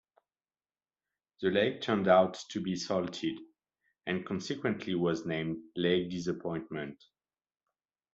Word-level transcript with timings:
The 1.41 1.51
lake 1.51 1.81
turned 1.83 2.07
out 2.07 2.33
to 2.49 2.59
be 2.59 2.75
salted, 2.75 3.37
and 4.07 4.25
consequently 4.25 4.95
was 4.95 5.27
named 5.27 5.59
Lake 5.75 6.09
Disappointment. 6.09 6.97